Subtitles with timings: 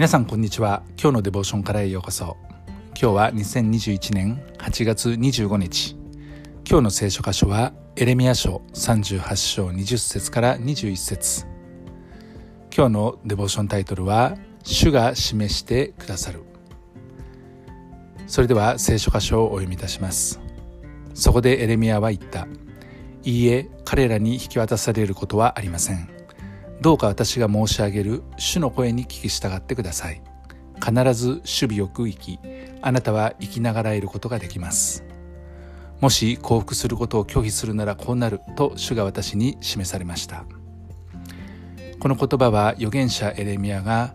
[0.00, 0.82] 皆さんこんにちは。
[0.98, 2.38] 今日のデボーションからへようこそ。
[2.98, 5.94] 今日は2021年8月25日。
[6.66, 11.44] 今日の聖書箇所はエレミア書38章20節から21節。
[12.74, 16.44] 今日のデボーションタイトルは主が示してくださる。
[18.26, 20.40] それでは聖書箇所をお読みいたします。
[21.12, 22.48] そこでエレミアは言った。
[23.22, 26.19] いいえ彼らに引き渡されることはありません。
[26.80, 30.22] どうか私が申し上げる主の声に聞き従ってください。
[30.82, 32.38] 必ず守備よく生き
[32.80, 35.04] あなたは生きながらえることができます。
[36.00, 40.46] もし降伏することを拒否するならこうなると主が私に示されました。
[41.98, 44.14] この言葉は預言者エレミアが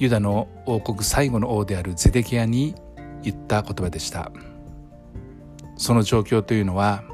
[0.00, 2.74] ユダの王国最後の王であるゼデキアに
[3.22, 4.32] 言った言葉でした。
[5.76, 7.04] その状況というのは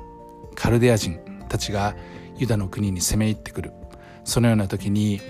[0.54, 1.94] カルデア人たちが
[2.38, 3.72] ユダの国に攻め入ってくる。
[4.24, 5.20] そのような時に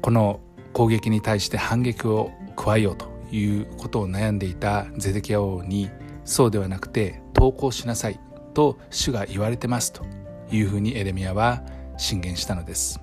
[0.00, 0.40] この
[0.72, 5.90] 攻撃に対して反撃を加えようということを悩んでいたゼデキア王に
[6.24, 8.20] そうではなくて投降しなさい
[8.54, 10.04] と主が言われてますと
[10.50, 11.62] いうふうにエレミアは
[11.96, 13.00] 進言したのです。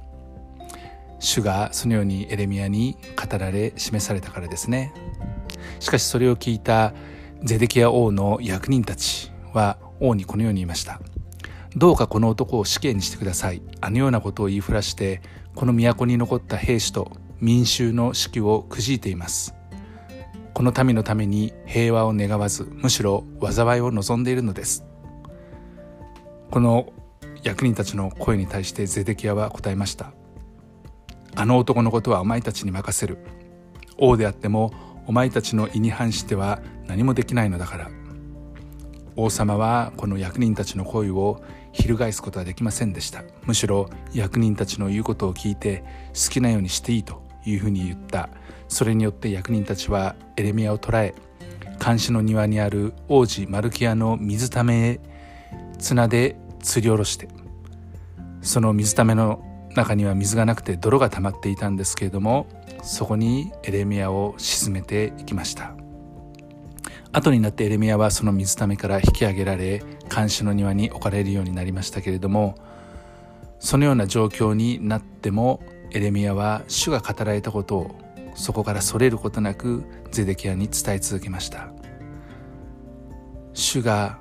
[1.20, 4.94] 主がそのようにエレミアに語られ示されたからですね。
[5.80, 6.94] しかしそれを聞いた
[7.44, 11.00] ゼデキア王の役人たちは王にこのように言いました。
[11.76, 13.62] どうかこの男を死刑にしてください。
[13.80, 15.22] あのようなことを言いふらして
[15.56, 19.56] この都に残った兵士と民衆の士気をくじいています。
[20.54, 24.86] この民のために平和を願わずむしろ災いを望んでいるのです。
[26.52, 26.92] この
[27.42, 30.12] 役人たちの声に対してゼデキアは答えました。
[31.36, 33.18] あの男のことはお前たちに任せる。
[33.98, 34.74] 王であっても
[35.08, 38.01] お前たちの意に反しては何もできないのだから。
[39.16, 43.24] 王様はこの役人たちの声を翻すことはできませんでした。
[43.44, 48.30] むしろ役人たちの言うことを聞いて好きなようにしていいというふうに言った。
[48.68, 51.14] それによって役人たちはエレミアを捕らえ
[51.84, 55.00] 監視の庭にある王子マルキアの水ためへ
[55.78, 57.28] 綱で吊り下ろして
[58.42, 59.44] その水ための
[59.76, 62.48] 中には水がなくて泥が溜まっていたんですけれども
[62.84, 65.81] そこにエレミアを沈めていきました。
[67.14, 69.84] 後になってエレミアはその水ためから引き上げられ
[70.14, 72.56] 監視の庭に置かれるようになりましたけれども
[73.60, 75.62] そのような状況になっても
[75.92, 77.96] エレミアは主が語られたことを
[78.34, 81.70] そこからそれることなくゼデキアに伝え続けました。
[83.54, 84.20] 主が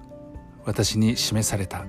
[0.64, 1.86] 私に示された。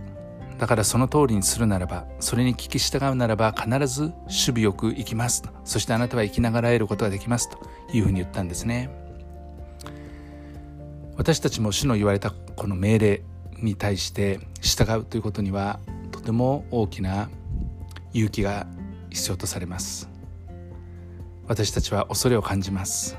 [0.59, 5.43] だからその通りにするならばそれに聞き従うならば必ず守備よく生きます。
[5.63, 7.57] そしてあなたは生きながらえることができますと
[7.91, 9.00] いうふうに言ったんですね。
[11.17, 13.21] 私たちも主の言われたこの命令
[13.57, 15.79] に対して従うということには
[16.11, 17.29] とても大きな
[18.13, 18.67] 勇気が
[19.09, 20.09] 必要とされます。
[21.47, 23.17] 私たちは恐れを感じます。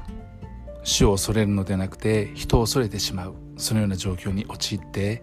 [0.84, 3.34] 主を恐れるのではなくて人を恐れてしまう。
[3.56, 5.22] そのような状況に陥って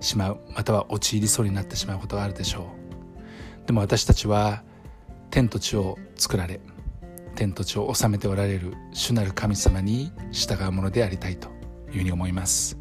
[0.00, 0.40] しまう。
[0.54, 2.68] または陥りそうになってしまうことがあるでしょ
[3.64, 3.66] う。
[3.66, 4.62] でも私たちは
[5.30, 6.60] 天と地を作られ
[7.34, 11.57] 天と地を治めておられる主なる神様に従うものでありたいと。
[11.92, 12.78] いうふうに思います。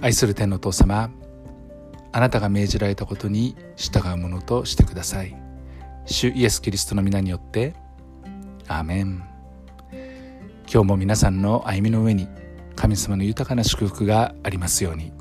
[0.00, 1.10] 愛する天のお父様
[2.12, 5.34] あなたが命じられたことに従うものとしてください。
[6.04, 7.74] 主イエス・キリストの皆によって
[8.68, 9.22] アーメン。
[10.72, 12.28] 今日も皆さんの歩みの上に
[12.76, 15.12] 神様の豊かな祝福がありますように。